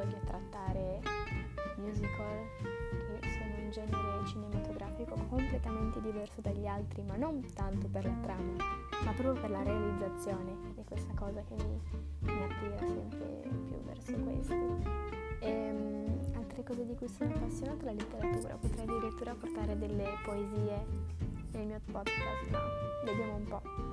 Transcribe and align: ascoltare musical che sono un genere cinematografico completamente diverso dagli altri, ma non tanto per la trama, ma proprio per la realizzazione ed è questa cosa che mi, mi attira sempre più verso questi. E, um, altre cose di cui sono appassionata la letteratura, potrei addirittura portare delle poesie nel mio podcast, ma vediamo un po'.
ascoltare 0.00 1.00
musical 1.76 2.48
che 3.20 3.28
sono 3.28 3.54
un 3.56 3.70
genere 3.70 4.26
cinematografico 4.26 5.14
completamente 5.28 6.00
diverso 6.00 6.40
dagli 6.40 6.66
altri, 6.66 7.02
ma 7.02 7.16
non 7.16 7.44
tanto 7.54 7.88
per 7.88 8.04
la 8.04 8.16
trama, 8.22 8.56
ma 9.04 9.12
proprio 9.12 9.40
per 9.40 9.50
la 9.50 9.62
realizzazione 9.62 10.56
ed 10.70 10.78
è 10.78 10.84
questa 10.84 11.12
cosa 11.14 11.42
che 11.42 11.54
mi, 11.54 11.80
mi 12.20 12.42
attira 12.42 12.78
sempre 12.78 13.48
più 13.66 13.82
verso 13.84 14.12
questi. 14.12 14.54
E, 15.40 15.70
um, 15.70 16.36
altre 16.36 16.62
cose 16.64 16.84
di 16.84 16.94
cui 16.94 17.08
sono 17.08 17.34
appassionata 17.34 17.84
la 17.84 17.92
letteratura, 17.92 18.54
potrei 18.56 18.86
addirittura 18.86 19.34
portare 19.34 19.78
delle 19.78 20.08
poesie 20.24 20.84
nel 21.52 21.66
mio 21.66 21.80
podcast, 21.90 22.50
ma 22.50 22.60
vediamo 23.04 23.34
un 23.36 23.44
po'. 23.44 23.89